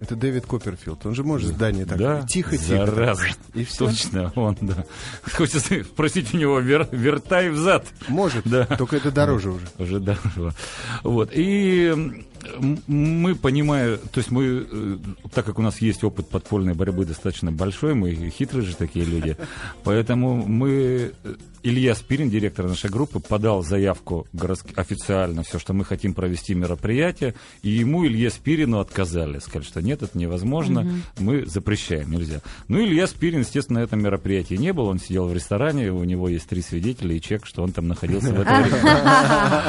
[0.00, 1.04] Это Дэвид Копперфилд.
[1.06, 2.86] Он же может здание так Да, тихо-тихо.
[2.86, 3.24] зараза.
[3.54, 3.86] И всё.
[3.86, 4.84] Точно, он, да.
[5.32, 7.84] Хочется спросить у него, вер, вертай взад.
[8.06, 8.64] Может, Да.
[8.64, 9.66] только это дороже уже.
[9.78, 10.54] Уже дорого.
[11.02, 11.30] Вот.
[11.32, 12.24] И
[12.86, 14.98] мы, понимая, то есть мы, э,
[15.32, 19.36] так как у нас есть опыт подпольной борьбы достаточно большой, мы хитрые же такие люди,
[19.84, 24.26] поэтому мы, э, Илья Спирин, директор нашей группы, подал заявку
[24.76, 29.38] официально, все, что мы хотим провести мероприятие, и ему, Илье Спирину, отказали.
[29.38, 32.40] Сказали, что нет, это невозможно, мы запрещаем, нельзя.
[32.68, 36.28] Ну, Илья Спирин, естественно, на этом мероприятии не был, он сидел в ресторане, у него
[36.28, 38.78] есть три свидетеля и чек, что он там находился в это время.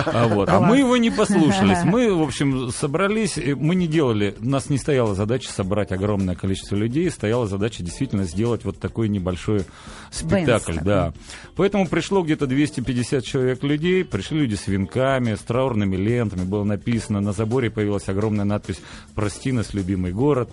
[0.09, 1.83] А, а мы его не послушались.
[1.83, 6.75] Мы, в общем, собрались, мы не делали, у нас не стояла задача собрать огромное количество
[6.75, 9.65] людей, стояла задача действительно сделать вот такой небольшой
[10.11, 10.73] спектакль.
[10.73, 11.13] Бенс Да.
[11.55, 17.21] Поэтому пришло где-то 250 человек людей, пришли люди с венками, с траурными лентами, было написано,
[17.21, 18.81] на заборе появилась огромная надпись
[19.15, 20.49] «Прости нас, любимый город».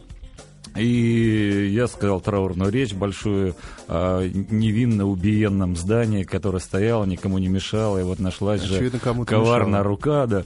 [0.78, 3.54] И я сказал траурную речь большую
[3.88, 9.30] о невинно убиенном здании, которое стояло, никому не мешало, и вот нашлась же Очевидно, кому-то
[9.30, 9.84] коварная мешало.
[9.84, 10.44] рука, да.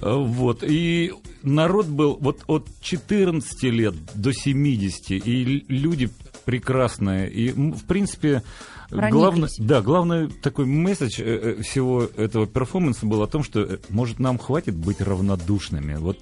[0.00, 0.62] А, Вот.
[0.62, 6.10] И народ был вот от 14 лет до 70, и люди
[6.44, 7.30] прекрасные.
[7.30, 8.42] И, в принципе,
[8.90, 13.78] главное, да, главный такой месседж э, э, всего этого перформанса был о том, что, э,
[13.88, 15.94] может, нам хватит быть равнодушными.
[15.94, 16.18] Вот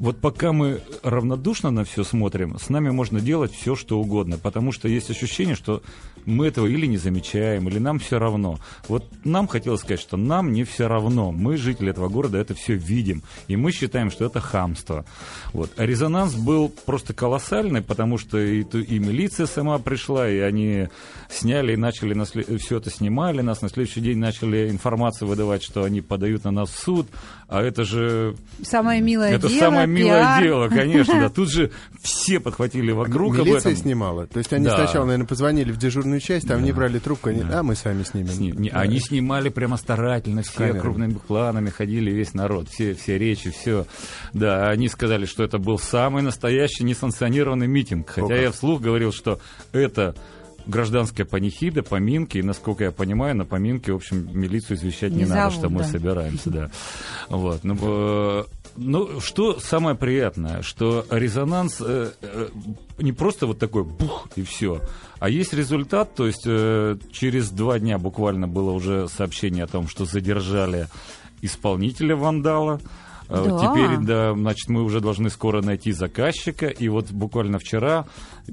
[0.00, 4.72] вот пока мы равнодушно на все смотрим, с нами можно делать все, что угодно, потому
[4.72, 5.82] что есть ощущение, что
[6.24, 8.58] мы этого или не замечаем, или нам все равно.
[8.88, 11.32] Вот нам хотелось сказать, что нам не все равно.
[11.32, 15.04] Мы, жители этого города, это все видим, и мы считаем, что это хамство.
[15.52, 15.70] Вот.
[15.76, 20.88] А резонанс был просто колоссальный, потому что и, и милиция сама пришла, и они
[21.28, 22.18] сняли и начали
[22.56, 26.70] все это снимали нас, на следующий день начали информацию выдавать, что они подают на нас
[26.70, 27.06] в суд.
[27.50, 28.36] А это же...
[28.62, 30.42] Самое милое это дело, самое милое пиар.
[30.42, 31.28] дело, конечно, да.
[31.34, 33.82] Тут же все подхватили вокруг об Милиция этом.
[33.82, 34.26] снимала.
[34.28, 34.76] То есть они Да.
[34.76, 38.28] сначала, наверное, позвонили в дежурную часть, там не брали трубку, они, а мы сами снимем.
[38.28, 38.80] Сни- не- Да.
[38.80, 40.78] Они снимали прямо старательно, все камерами.
[40.80, 43.84] крупными планами, ходили весь народ, все, все речи, все.
[44.32, 48.10] Да, они сказали, что это был самый настоящий несанкционированный митинг.
[48.10, 48.40] Хотя как.
[48.40, 49.40] я вслух говорил, что
[49.72, 50.14] это
[50.70, 55.24] гражданская панихида, поминки, и, насколько я понимаю, на поминки, в общем, милицию извещать не, Не
[55.26, 55.88] надо, зовут, что мы да.
[55.88, 56.70] собираемся, да.
[57.28, 57.64] Вот.
[57.64, 58.44] Ну, э,
[58.76, 62.48] ну, что самое приятное, что резонанс э, э,
[62.98, 64.80] не просто вот такой бух и все,
[65.18, 69.88] а есть результат, то есть э, через два дня буквально было уже сообщение о том,
[69.88, 70.88] что задержали
[71.42, 72.80] исполнителя вандала.
[73.30, 73.58] Э, Да.
[73.70, 76.66] Теперь, да, значит, мы уже должны скоро найти заказчика.
[76.66, 78.06] И вот буквально вчера,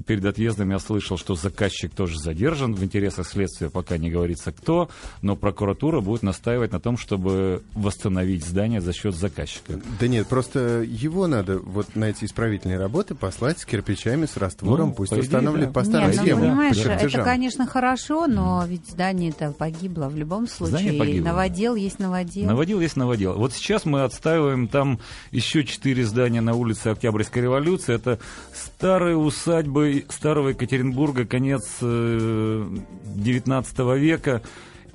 [0.06, 2.74] перед отъездом, я слышал, что заказчик тоже задержан.
[2.74, 4.88] В интересах следствия пока не говорится кто,
[5.22, 9.80] но прокуратура будет настаивать на том, чтобы восстановить здание за счет заказчика.
[9.98, 14.88] Да нет, просто его надо вот на эти исправительные работы послать с кирпичами, с раствором,
[14.90, 15.80] Ну, пусть идее, устанавливает да.
[15.80, 16.40] по Нет, ну, схемам.
[16.42, 20.78] понимаешь, по это, конечно, хорошо, но ведь здание-то погибло в любом случае.
[20.78, 21.28] Здание погибло.
[21.28, 22.46] Новодел есть новодел.
[22.46, 23.34] Новодел есть новодел.
[23.34, 25.00] Вот сейчас мы отстаиваем там
[25.30, 27.94] еще четыре здания на улице Октябрьской революции.
[27.94, 28.18] Это
[28.54, 32.68] старые усадьбы старого Екатеринбурга, конец э,
[33.04, 34.42] 19 века.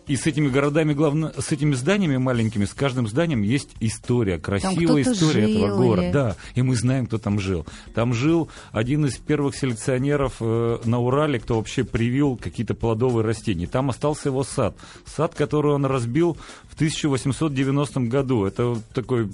[0.05, 5.01] И с этими городами, главное, с этими зданиями маленькими, с каждым зданием есть история, красивая
[5.13, 6.01] история жил этого города.
[6.03, 7.65] или- Да, и мы знаем, кто там жил.
[7.95, 13.65] Там жил один из первых селекционеров э, на Урале, кто вообще привил какие-то плодовые растения.
[13.67, 14.75] Там остался его сад.
[15.05, 16.37] Сад, который он разбил
[16.69, 18.45] в 1890 году.
[18.45, 19.29] Это такой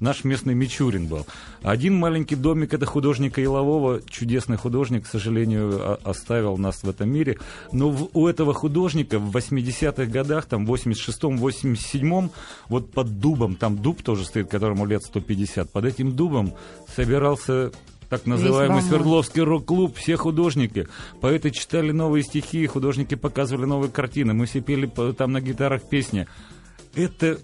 [0.00, 1.26] наш местный Мичурин был.
[1.62, 7.38] Один маленький домик это художника Илового, чудесный художник, к сожалению, оставил нас в этом мире.
[7.72, 12.30] Но в- у этого художника в 80-х годах, там, в 86-м, 87-м,
[12.68, 16.54] вот под дубом, там дуб тоже стоит, которому лет 150, под этим дубом
[16.94, 17.70] собирался
[18.08, 18.82] так называемый.
[18.82, 20.88] Свердловский рок-клуб, все художники.
[21.20, 26.26] Поэты читали новые стихи, художники показывали новые картины, мы все пели там на гитарах песни.
[26.96, 27.38] Это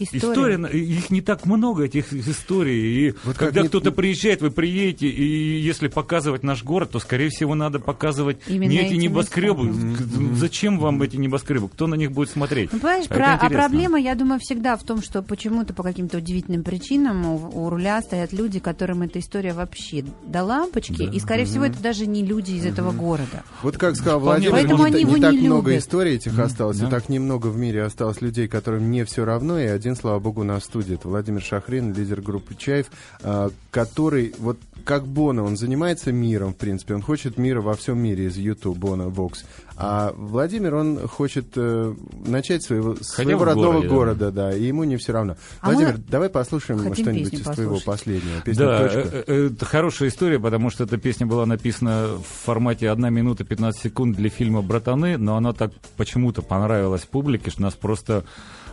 [0.00, 0.54] История.
[0.56, 3.08] История, их не так много, этих историй.
[3.08, 6.98] И Вот как когда не- кто-то приезжает, вы приедете, и если показывать наш город, то,
[7.00, 9.64] скорее всего, надо показывать Именно не эти небоскребы.
[9.64, 10.02] места.
[10.04, 11.68] К- Зачем вам эти небоскребы?
[11.68, 12.72] Кто на них будет смотреть?
[12.72, 16.18] Ну, понимаешь, А про- а проблема, я думаю, всегда в том, что почему-то по каким-то
[16.18, 17.36] удивительным причинам у,
[17.66, 22.06] у руля стоят люди, которым эта история вообще до лампочки, и, скорее всего, это даже
[22.06, 23.42] не люди из этого города.
[23.62, 25.82] Вот как сказал Вполне Владимир, Поэтому не, они не его так не много любят.
[25.84, 26.86] историй этих осталось, да.
[26.86, 30.44] и так немного в мире осталось людей, которым не все равно, и один, слава богу,
[30.44, 30.94] на студии.
[30.94, 32.86] Это Владимир Шахрин, лидер группы Чаев,
[33.22, 37.98] а, который, вот как Бона, он занимается миром, в принципе, он хочет мира во всем
[37.98, 39.44] мире из YouTube, Бона, Вокс.
[39.76, 41.94] А Владимир, он хочет э,
[42.26, 43.94] начать своего, своего родного городе, да.
[43.94, 44.54] города, да.
[44.54, 45.36] и ему не все равно.
[45.60, 48.42] А Владимир, мы давай послушаем что-нибудь из твоего последнего.
[48.42, 48.98] Песня Да, «Точка».
[48.98, 53.44] э, э, это хорошая история, потому что эта песня была написана в формате 1 минута
[53.44, 58.24] 15 секунд для фильма «Братаны», но она так почему-то понравилась публике, что нас просто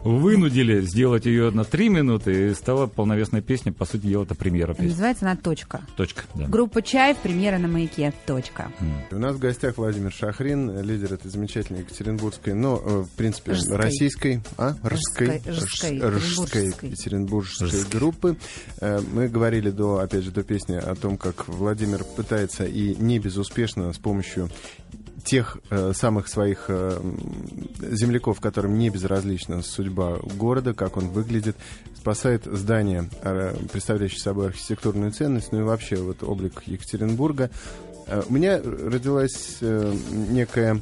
[0.04, 3.72] вынудили сделать ее на 3 минуты, и стала полновесная песня.
[3.72, 4.90] По сути дела, это премьера песни.
[4.90, 5.82] Называется она «Точка».
[5.96, 6.24] Точка.
[6.36, 6.48] да.
[6.48, 8.72] Группа «Чаев», премьера на маяке «Точка».
[9.12, 13.78] У нас в гостях Владимир Шахрин, лидер этой замечательной екатеринбургской, но, э, в принципе, Ржской.
[13.78, 14.76] российской, а?
[14.86, 17.68] Ржской, Ржской, Ржской, Рж- Ржской Екатеринбургской.
[17.68, 18.00] Ржской.
[18.00, 18.38] группы.
[18.82, 23.20] Э, Мы говорили до, опять же, до песни о том, как Владимир пытается и не
[23.20, 24.50] безуспешно с помощью
[25.24, 27.00] тех э, самых своих э,
[27.82, 31.56] земляков, которым не безразлична судьба города, как он выглядит,
[31.96, 37.50] спасает здание, э, представляющее собой архитектурную ценность, ну и вообще вот облик Екатеринбурга.
[38.08, 39.94] Э, у меня родилась э,
[40.30, 40.82] некая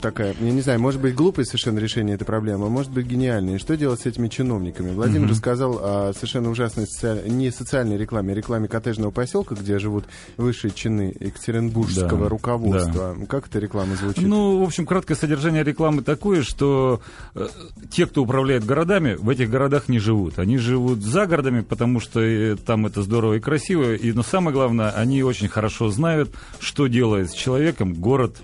[0.00, 3.56] такая, я не знаю, может быть, глупое совершенно решение этой проблемы, а может быть, гениальное.
[3.56, 4.92] И Что делать с этими чиновниками?
[4.92, 10.04] Владимир рассказал о совершенно ужасной социаль- не социальной рекламе, а рекламе коттеджного поселка, где живут
[10.36, 13.16] высшие чины екатеринбургского Да, руководства.
[13.28, 14.26] Как эта реклама звучит?
[14.26, 17.00] Ну, в общем, краткое содержание рекламы такое, что
[17.34, 17.48] э,
[17.90, 20.38] те, кто управляет городами, в этих городах не живут.
[20.38, 23.94] Они живут за городами, потому что э, там это здорово и красиво.
[23.94, 28.36] И, но самое главное, они очень хорошо знают, что делает с человеком город,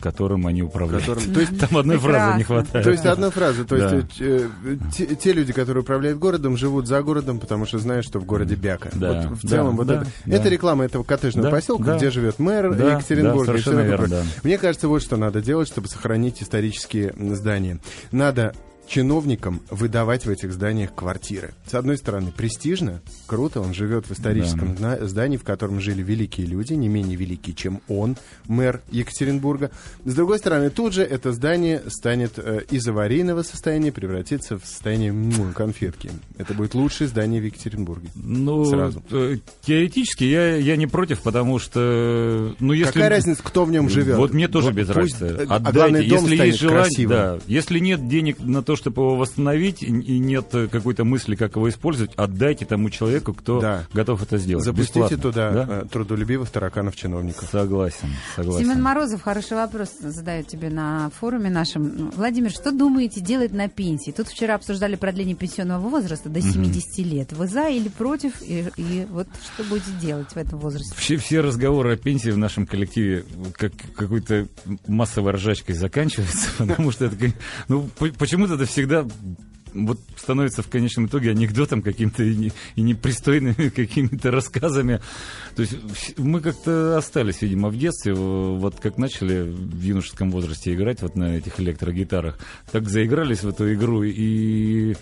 [0.00, 1.04] которым они управляют.
[1.06, 2.84] Которым- то есть- Там одной фразы не хватает.
[2.84, 3.94] То есть одна фраза, то Да.
[3.96, 4.48] есть э,
[4.94, 8.54] те, те люди, которые управляют городом, живут за городом, потому что знают, что в городе
[8.54, 8.90] бяка.
[8.94, 10.36] Да, Вот в да, целом вот да, это, да.
[10.36, 11.96] это реклама этого коттеджного Да, поселка, да.
[11.96, 13.52] где живет мэр Да, Екатеринбурга.
[13.64, 14.22] да, и верно.
[14.42, 17.78] Мне кажется, вот что надо делать, чтобы сохранить исторические здания.
[18.12, 18.54] Надо
[18.88, 21.52] чиновникам выдавать в этих зданиях квартиры.
[21.66, 26.46] С одной стороны, престижно, круто, он живет в историческом зна- здании, в котором жили великие
[26.46, 29.70] люди, не менее великие, чем он, мэр Екатеринбурга.
[30.04, 35.10] С другой стороны, тут же это здание станет э, из аварийного состояния превратиться в состояние
[35.10, 36.10] м, конфетки.
[36.38, 38.08] Это будет лучшее здание в Екатеринбурге.
[38.14, 39.02] Ну, Сразу.
[39.10, 42.54] э, теоретически я, я не против, потому что...
[42.58, 42.92] Ну, если...
[42.92, 44.16] Какая разница, кто в нем живет?
[44.16, 45.46] Вот мне тоже Вот без разницы.
[45.48, 47.38] а Отдайте, дом если станет есть желание, да.
[47.46, 51.68] Если нет денег на то, чтобы его восстановить, и- нет э, какой-то мысли, как его
[51.68, 53.84] использовать, отдайте тому человеку, кто Да.
[53.92, 54.64] готов это сделать.
[54.64, 55.18] Запустите Бесплатно.
[55.18, 55.66] туда Да?
[55.68, 57.48] э, трудолюбивых тараканов-чиновников.
[57.50, 58.64] Согласен, согласен.
[58.66, 62.10] Семен Морозов хороший вопрос задает тебе на форуме нашем.
[62.16, 64.10] Владимир, что думаете делать на пенсии?
[64.12, 67.32] Тут вчера обсуждали продление пенсионного возраста до 70 лет.
[67.32, 68.40] Вы за или против?
[68.42, 70.94] И, и вот что будете делать в этом возрасте?
[70.96, 74.46] Все, все разговоры о пенсии в нашем коллективе как какой-то
[74.86, 77.16] массовой ржачкой заканчиваются, потому что это,
[77.68, 79.06] ну, по- почему-то это всегда
[79.74, 85.00] вот становится в конечном итоге анекдотом каким-то и, не- и непристойными какими-то рассказами.
[85.56, 91.02] То есть мы как-то остались, видимо, в детстве, вот как начали в юношеском возрасте играть
[91.02, 92.38] вот на этих электрогитарах,
[92.72, 94.94] так заигрались в эту игру и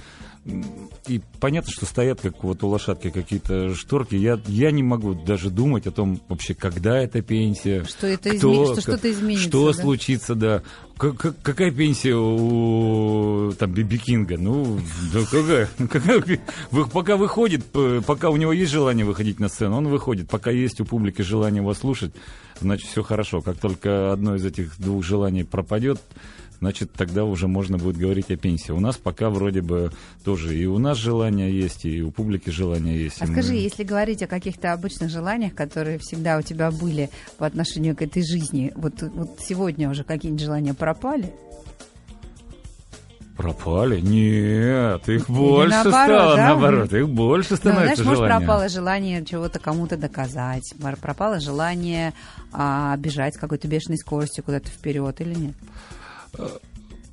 [1.09, 4.15] и понятно, что стоят как вот у лошадки какие-то шторки.
[4.15, 7.85] Я, я не могу даже думать о том вообще, когда эта пенсия.
[7.85, 9.83] Что это кто, изме- что что-то изменится, Что да?
[9.83, 10.63] случится, да.
[10.97, 14.37] Как- как- какая пенсия у там Биби Кинга?
[14.39, 14.79] Ну,
[15.13, 15.69] да какая?
[15.91, 16.23] какая
[16.93, 17.65] пока выходит,
[18.07, 20.29] пока у него есть желание выходить на сцену, он выходит.
[20.29, 22.13] Пока есть у публики желание его слушать,
[22.61, 23.43] значит, все хорошо.
[23.43, 26.01] Как только одно из этих двух желаний пропадет,
[26.61, 28.73] значит, тогда уже можно будет говорить о пенсии.
[28.73, 29.91] У нас пока вроде бы
[30.25, 33.21] тоже и у нас желание есть, и у публики желание есть.
[33.21, 37.11] А И мы- скажи, если говорить о каких-то обычных желаниях, которые всегда у тебя были
[37.39, 41.33] по отношению к этой жизни, вот, вот сегодня уже какие-нибудь желания пропали?
[43.37, 44.01] Пропали?
[44.01, 46.45] Нет, их больше наоборот, стало, да?
[46.49, 48.39] наоборот, их больше Ну, становится знаешь, может, желание.
[48.39, 52.15] пропало желание чего-то кому-то доказать, пропало желание
[52.51, 55.55] а, бежать с какой-то бешеной скоростью куда-то вперед или нет?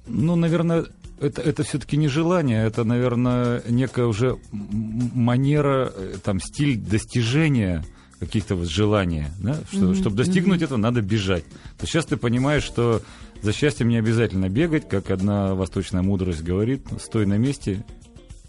[0.07, 0.85] Ну, наверное,
[1.19, 7.83] это, это все-таки не желание, это, наверное, некая уже манера, э, там, стиль достижения
[8.19, 9.57] каких-то вот желаний, да?
[9.71, 11.43] Что, чтобы достигнуть этого, надо бежать.
[11.77, 13.01] То сейчас ты понимаешь, что
[13.41, 17.83] за счастьем не обязательно бегать, как одна восточная мудрость говорит, стой на месте,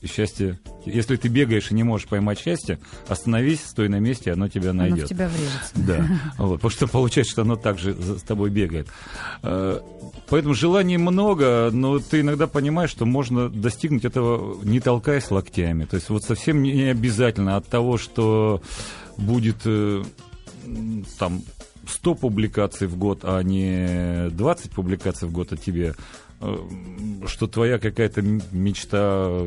[0.04, 0.58] и счастье...
[0.84, 4.82] Если ты бегаешь и не можешь поймать счастье, остановись, стой на месте, оно тебя Оно
[4.82, 5.06] найдет.
[5.06, 5.72] в тебя врежется.
[5.74, 6.06] Да,
[6.38, 8.88] вот, потому что получается, что оно также с тобой бегает.
[9.42, 9.80] Э,
[10.28, 15.84] Поэтому желаний много, но ты иногда понимаешь, что можно достигнуть этого, не толкаясь локтями.
[15.84, 18.62] То есть вот совсем не обязательно от того, что
[19.16, 20.02] будет э,
[21.18, 21.42] там
[21.86, 25.94] 100 публикаций в год, а не 20 публикаций в год о тебе,
[27.26, 29.46] что твоя какая-то мечта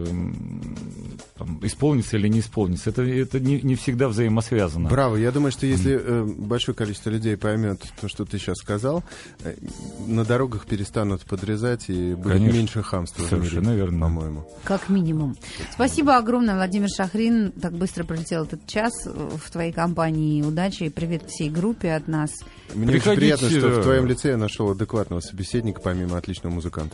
[1.37, 2.89] там, исполнится или не исполнится.
[2.89, 4.89] Это, это не, не всегда взаимосвязано.
[4.89, 5.15] Браво.
[5.15, 9.03] Я думаю, что если э, большое количество людей поймет то, что ты сейчас сказал,
[9.43, 9.55] э,
[10.07, 12.57] на дорогах перестанут подрезать и будет Конечно.
[12.57, 13.99] меньше хамства Совершенно мире, верно.
[13.99, 14.49] по-моему.
[14.63, 15.35] Как минимум.
[15.71, 17.51] Спасибо огромное, Владимир Шахрин.
[17.51, 20.41] Так быстро пролетел этот час в твоей компании.
[20.41, 22.31] Удачи и привет всей группе от нас.
[22.73, 26.86] Мне очень приятно, что в твоем лице я нашел адекватного собеседника, помимо отличного музыканта.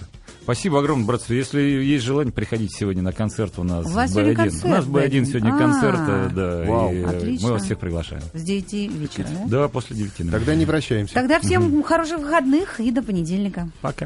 [0.43, 1.33] Спасибо огромное, братцы.
[1.35, 3.85] Если есть желание, приходите сегодня на концерт у нас.
[3.85, 4.35] У вас в сегодня B1.
[4.35, 5.09] концерт, У нас Б1.
[5.09, 6.63] B1 сегодня А, концерт, э, да.
[6.69, 6.91] Вау.
[6.93, 7.47] и, э, Отлично.
[7.47, 8.23] мы вас всех приглашаем.
[8.33, 9.45] С 9 вечера, да?
[9.61, 10.25] Да, после девяти.
[10.29, 11.13] Тогда не прощаемся.
[11.13, 13.69] Тогда всем хороших выходных и до понедельника.
[13.81, 14.01] Пока.